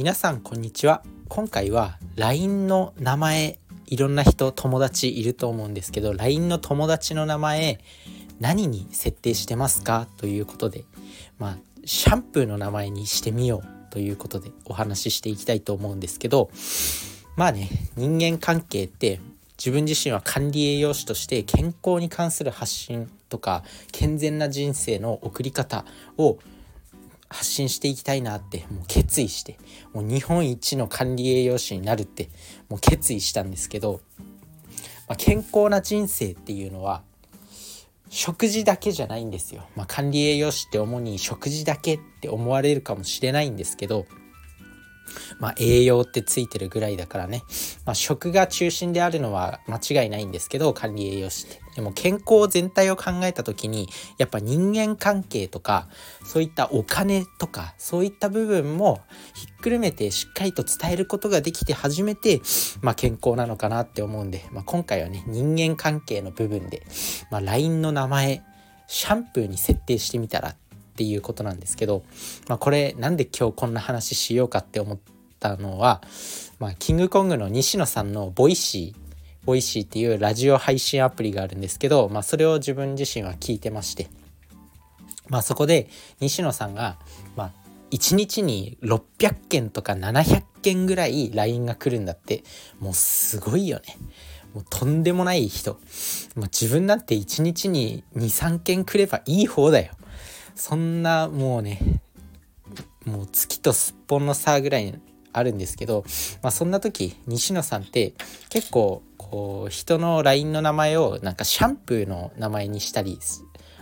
[0.00, 1.02] 皆さんこんにちは。
[1.28, 7.80] 今回は LINE の名前いろんな人友達いると思うんですけど LINE の友達の名前
[8.40, 10.08] 何に設定してますか？
[10.16, 10.84] ということで
[11.38, 16.50] まあシャンプーの名前にしてみようということでお話ししていきたいと思うんですけど
[17.36, 19.20] まあね人間関係って
[19.58, 25.84] 自分自身は管理栄養士として健康に関する発信とか健全な人生の送り方
[26.16, 26.38] を
[27.30, 29.56] 発信していきたいなってもう決意して
[29.92, 32.28] もう日本一の管理栄養士になるって
[32.68, 34.00] もう決意したんですけど、
[35.08, 37.02] まあ、健康な人生っていうのは
[38.08, 39.62] 食事だけじゃないんですよ。
[39.76, 44.06] まあ、管理栄養士って主に食事だけって思われるかもしれないんですけど
[45.38, 47.42] まあ、栄養ってついてるぐらいだからね、
[47.84, 51.60] まあ、食が中心であるのは間違いないんですけど管理栄養士って。
[51.74, 53.88] でも健康全体を考えた時に
[54.18, 55.88] やっぱ人間関係とか
[56.24, 59.00] そういったお金とかそういった部分も
[59.34, 62.40] ひっくるめてしっかりと伝えることができて初めて、
[62.82, 66.82] まあ、健康なのかなって思うんで、まあ、今回はね人間関係の部分で、
[67.30, 68.42] まあ、LINE の名前
[68.88, 70.56] シャンプーに設定してみたら
[71.00, 72.02] っていうことなんですけど、
[72.46, 74.98] まあ、これなんで今日こんな話しようかって思っ
[75.38, 76.02] たのは、
[76.58, 84.08] まあ、キングコングの西野さんの VoicyVoicy っていうラジオ配信アプリがあるんですけど、まあ、それを自分自身は聞いてまして、
[85.30, 85.88] まあ、そこで
[86.20, 86.98] 西野さんが、
[87.34, 87.52] まあ、
[87.92, 92.44] 1日に600件とか700件ぐらい LINE が来るんだって
[92.78, 93.96] もうすごいよね。
[94.52, 95.80] もうとんでもない人。
[96.34, 99.94] まあ、自分なんて1日に2、3件来ればいい方だよ。
[100.60, 101.80] そんなもうね
[103.06, 105.00] もう月とすっぽんの差ぐらい
[105.32, 106.04] あるんですけど、
[106.42, 108.12] まあ、そんな時西野さんって
[108.50, 113.18] 結構こう人の LINE の名前をなんかシャンプーの名前にしたり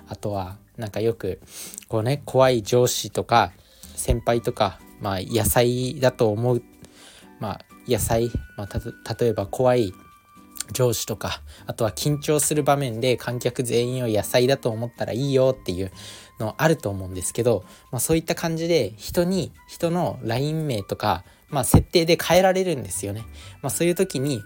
[0.06, 1.40] あとはなんかよく
[1.88, 3.50] こうね怖い上司とか
[3.96, 6.62] 先輩とか、まあ、野菜だと思う、
[7.40, 9.92] まあ、野菜、まあ、例えば怖い
[10.72, 15.90] 上司とかあとは緊張する場面で観客全員を野菜だと思ったらいいよっていう
[16.38, 23.24] のあると思うんですけど、まあ、そういった感じで人に人の LINE 名とか、まあ、設定で変えられるんですよね。
[23.62, 24.42] まあ、そういう時に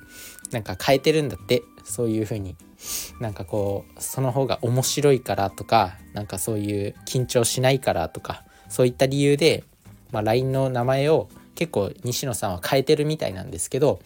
[0.50, 1.62] なんか変えてるんだって。
[1.84, 2.56] そういう風に。
[3.20, 9.62] なんかこうその方が面白いからとかなんかそういう緊張しないからとかそういった理由で、
[10.10, 14.00] まあ、LINE の名前を結構西野さんは変えてるみたいなんですけど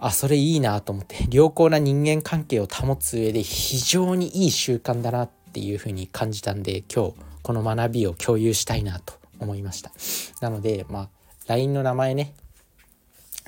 [0.00, 1.28] あそれいいなと思って。
[1.30, 9.92] 良好な人間関係を保つ上で非常にいい習慣だなってていうふうに感じたんで今日この学びを共有したいなと思いました。
[10.40, 11.08] なのでまあ
[11.46, 12.34] LINE の名前ね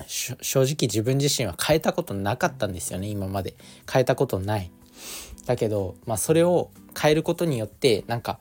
[0.05, 3.55] 正直自分自身は変えたことなかったんですよね今まで。
[3.91, 4.71] 変えたことない。
[5.45, 6.69] だけど、まあ、それを
[6.99, 8.39] 変えることによってなんか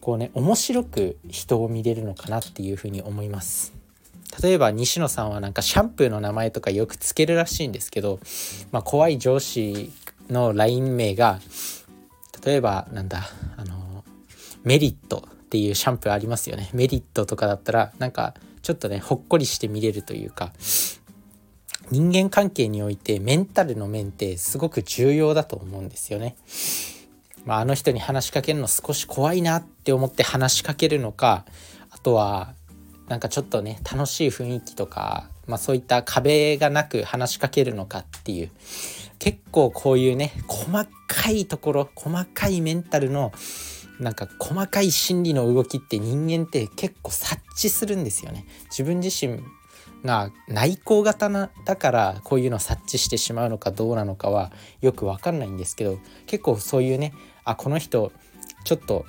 [0.00, 3.72] こうね面白く人を見れるのかなっていうふうに思います。
[4.42, 8.18] 例えば西野さんはなんかシャンプーの名前とかよくつけるらしいんですけど、
[8.72, 9.92] まあ、怖い上司
[10.28, 11.40] の LINE 名が
[12.46, 14.04] 例えばなんだあの
[14.62, 20.52] メリットっていうシャンプーありますよねメリットとかだったらなんかちょっとねほっこりして見れるというか
[21.90, 26.36] 人間関係においてメンタルの面ってすごく重要だと思うんですよね。
[27.44, 31.44] まあ、あの人に話しかけるの少し怖いなって思って話しかけるのか
[31.92, 32.54] あとは
[33.06, 38.50] なんかちょっとね楽しい雰囲気とか、まあ、そういった壁がなく話しかけるのかっていう
[39.18, 43.32] 結構こういうね細かいところ細かいメンタルの
[44.00, 48.44] なんか細かい心理の動きって人間って結構察知するんですよね。
[48.70, 49.40] 自分自身
[50.04, 57.14] が内向型なだからこういうの察知してしまうのかどうなのかはよく分かんないんですけど結構そういうね
[57.44, 58.12] あこの人
[58.64, 59.06] ちょっと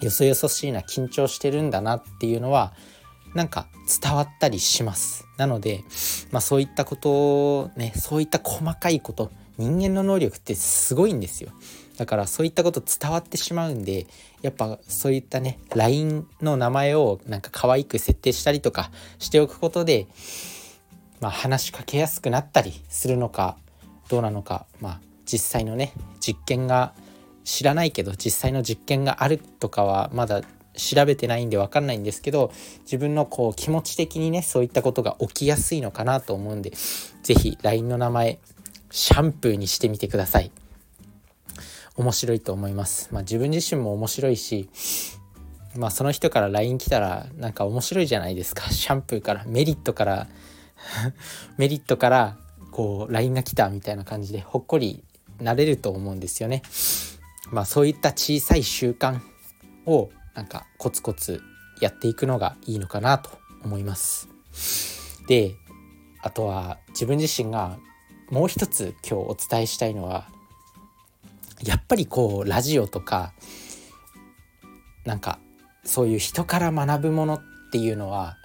[0.00, 2.74] よそよそしいな緊張してるんだなっていうのは
[3.34, 3.66] なんか
[4.02, 5.26] 伝わったりします。
[5.36, 5.84] なので、
[6.30, 11.50] まあ、そういったことをねそういった細かいこと人間の能力ってすごいんですよ。
[11.96, 14.06] だからそういったこと伝わってしまうんで
[14.42, 20.06] やっぱそういったね LINE の名前をなんか可愛く設定したりとかしておくことで、
[21.20, 23.56] まあ、話しかけやすくなったりするのか
[24.08, 26.94] どうなのか、まあ、実際のね実験が
[27.44, 30.42] 知らないけど実際の実験があるとかはまだ
[30.76, 36.72] 調べてないんで分かんないんですけど自分のこう気持ち的にねそういったことが起きやすいのかなと思うんで
[37.22, 38.38] 是非 LINE の名前
[38.90, 40.50] シャンプーにしてみてください。
[41.96, 43.08] 面白いと思います。
[43.12, 44.68] まあ自分自身も面白いし
[45.76, 48.70] まあその人から LINE 来たらなんか面白いじゃないですか。
[48.70, 50.28] シャンプーからメリットから
[51.58, 52.36] メリットから
[52.70, 55.02] こう LINE が来たみたいな感じでほっこり
[55.40, 56.62] なれると思うんですよね。
[57.50, 59.20] まあそういった小さい習慣
[59.86, 61.42] をなんかコツコツ
[61.80, 63.30] やっていくのがいいのかなと
[63.64, 64.28] 思います。
[65.26, 65.54] で
[66.22, 67.78] あとは自分自身が
[68.30, 70.28] もう一つ今日お伝えしたいのは
[71.62, 73.32] やっぱりこうラジオとか
[75.04, 75.38] なんか
[75.84, 77.42] そういう人から学ぶものっ
[77.72, 78.36] ていうのは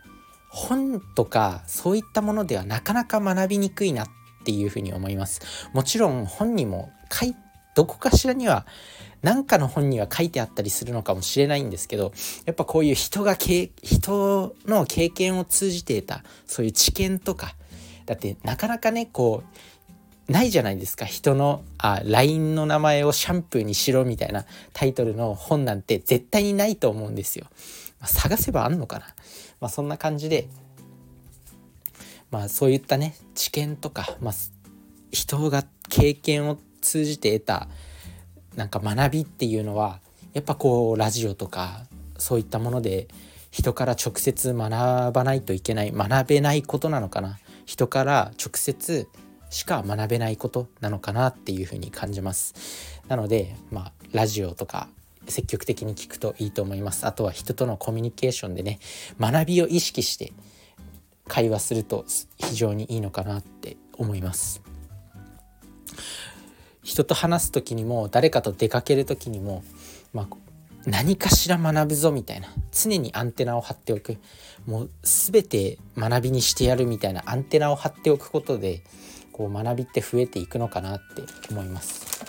[0.49, 4.07] 本とかそういったものではなかなか学びにくいなっ
[4.45, 5.41] ていうふうに思います。
[5.73, 7.35] もちろん本にも書い
[7.79, 8.65] どこかしらには
[9.21, 12.11] 何かの本には書いてあったりするのかもしれないんですけど
[12.45, 17.55] やっぱこういう人が人の経験を通じて得たそういう知見とか
[18.05, 19.43] だってなかなかねこ
[20.27, 24.43] うないじゃないですか人のあ LINE の名前をシャンプーにしろみたいな
[24.73, 27.45] タイトルの本なんて絶対にないと思うんですよ。
[28.01, 29.05] まあ、探せばあんのかな、
[29.61, 30.49] まあ、そんな感じで
[32.29, 34.33] まあそういったね知見とか、まあ、
[35.11, 36.57] 人が経験を
[36.89, 37.67] 通じて得た
[38.55, 39.99] なんか学びっていうのは
[40.33, 41.85] やっぱこうラジオとか
[42.17, 43.07] そういったもので
[43.51, 47.39] 人から直接学ばないといけない学べないことなのかな。
[47.65, 49.07] 人から直接
[49.51, 53.01] しか学べないことなのかなっていうふうに感じます。
[53.07, 54.87] なのでまあラジオとか
[55.27, 57.05] 積極的に聞くといいと思います。
[57.05, 58.79] あとは人とのコミュニケーションでね
[59.19, 60.33] 学びを意識して
[61.27, 62.05] 会話すると
[62.37, 64.61] 非常にいいのかなって思います。
[66.89, 69.63] 人と話す時にも誰かと出かける時にも、
[70.11, 70.27] まあ、
[70.87, 74.17] 何かしら学ぶぞみたいな常にアンテナを張っておく。
[74.65, 78.81] もう全て学びにしてやるみたいなアンテナを張っておくことで
[79.31, 81.21] こう学びって増えていくのかなって
[81.51, 82.25] 思います。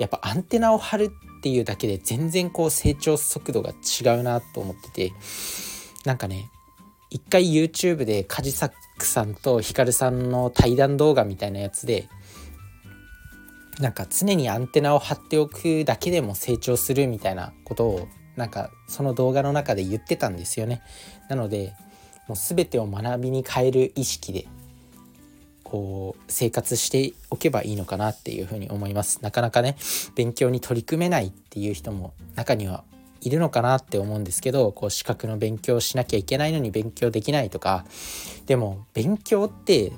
[0.00, 1.04] やっぱアンテナを張る
[1.38, 5.12] っていうだけで全然こう成長速度が違うなと思ってて
[6.04, 6.50] なんかね
[7.10, 12.08] 一回 YouTube でカジサックさんとヒカルさんの対談動画みたいなやつで
[13.82, 20.82] なんか常にアンテナを張っておくだけでも成長するみたいなことをなんかその動画の中で言ってたんですよね。
[21.28, 21.74] なので
[22.28, 24.46] もう全てを学びに変える意識で
[25.64, 29.18] こう生活しておけばいいのかなっていうふうに思います。
[29.20, 29.76] なかなかね
[30.14, 32.84] 勉強に取り組めないっていう人も中には
[33.20, 37.84] いるのかなって思うんですけどこう資格の勉強しなきゃいけないのに勉強できないとか
[38.46, 39.92] でも勉強って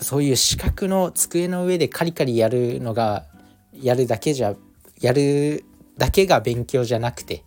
[0.00, 3.24] そういう資格の机の上でカリカリやるのが
[3.80, 4.54] やるだけじゃ
[5.00, 5.64] やる
[5.96, 7.44] だけが勉強じゃなくて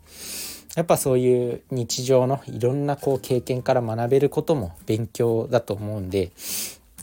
[0.78, 6.32] やっぱそういう日常のいろんなこう経験から学べることも勉強だと思うんで、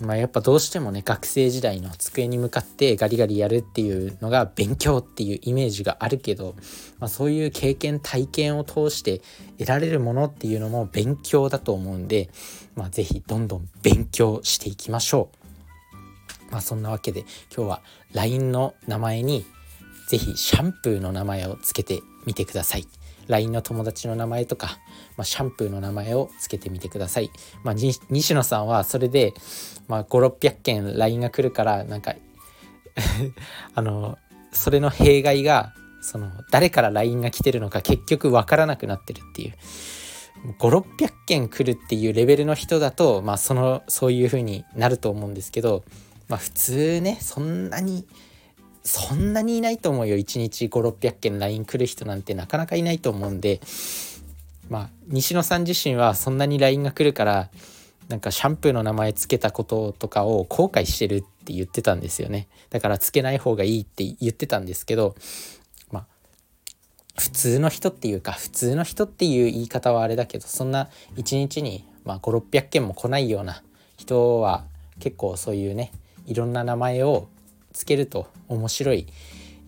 [0.00, 6.56] まあ、やっぱどうしてもね学生時代の机に向かってガリガリやるっていうのが勉強っていうイメージがあるけど、
[6.98, 9.22] まあ、そういう経験体験を通して
[9.58, 12.28] 得られるものっていうのも勉強だと思うんで、
[12.74, 15.44] まあ、是非どんどん勉強していきましょう。
[16.50, 17.20] まあそんなわけで
[17.54, 17.82] 今日は
[18.12, 19.44] LINE の名前に
[20.08, 22.86] 是非シャンプーの名前を付けてみてください。
[23.28, 24.78] LINE の友達の名前とか、
[25.16, 27.30] まあ、シャンプーの名前を付けてみてください。
[27.62, 29.34] まあ、西野さんはそれで、
[29.88, 32.14] まあ、5、600件 LINE が来るから、なんか
[33.74, 34.18] あの、
[34.52, 39.54] それの弊害が、その、誰から LINE が来てるのか結局わからなくなってるっていう。
[40.58, 45.84] 5600件来るっていうレベルの人だと、まあ、そのそういう風になると思うんですけど
[46.28, 48.06] まあ普通ねそんなに
[48.84, 50.16] そんなにいないと思うよ。
[50.16, 53.60] 1日5600件 LINE 来る人なんてなかなかいないと思うんで。
[54.68, 57.50] まあ西野さん自身はそんなに LINE が来るから
[58.08, 62.48] なんかシャンプーの名前つけたこととかを後悔してるって言ってたんですよね。
[62.70, 65.14] だからつけない方がいいって言ってたんですけど
[65.90, 66.06] まあ
[67.18, 73.62] 普通の人っていうか普通の人っていう言い方はあれだけどそんな1日にまあ5600件も来ないような
[73.96, 74.64] 人は
[74.98, 75.92] 結構そういうね
[76.26, 77.28] いろんな名前を
[77.74, 79.06] つけると面白い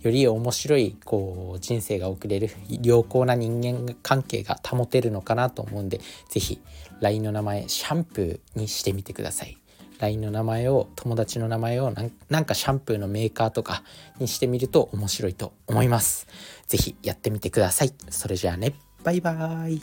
[0.01, 2.49] より面白いこう人生が送れる
[2.83, 6.61] 良好な人間関係が保てるのかなと思うんで是非
[7.01, 9.59] LINE の名前シャンプーにしてみてください。
[9.99, 11.93] LINE の名前を友達の名前を
[12.29, 13.83] なんかシャンプーのメーカーとか
[14.19, 16.27] にしてみると面白いと思います。
[16.67, 17.95] 是非やってみてください。
[18.11, 18.75] それじゃあね。
[19.03, 19.83] バイバーイ。